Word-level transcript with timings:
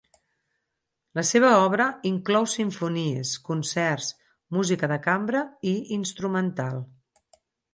La 1.19 1.23
seva 1.31 1.51
obra 1.65 1.85
inclou 2.11 2.47
simfonies, 2.55 3.35
concerts, 3.51 4.09
música 4.59 4.91
de 4.95 4.99
cambra 5.07 5.45
i 5.75 5.75
instrumental. 6.01 6.83